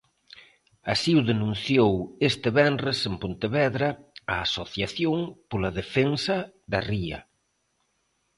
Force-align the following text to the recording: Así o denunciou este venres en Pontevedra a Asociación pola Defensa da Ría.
Así 0.93 1.11
o 1.19 1.21
denunciou 1.31 1.93
este 2.29 2.49
venres 2.59 2.97
en 3.09 3.15
Pontevedra 3.23 3.89
a 4.33 4.35
Asociación 4.47 5.17
pola 5.49 5.71
Defensa 5.79 6.35
da 6.71 6.79
Ría. 6.89 7.19